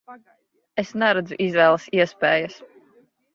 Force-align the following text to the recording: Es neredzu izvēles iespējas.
Es 0.83 0.93
neredzu 1.01 1.37
izvēles 1.47 1.85
iespējas. 1.99 2.57